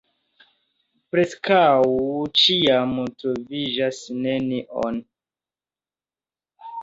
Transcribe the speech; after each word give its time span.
Preskaŭ 1.15 1.81
ĉiam 2.43 2.95
troviĝas 3.23 3.99
nenio. 4.23 4.89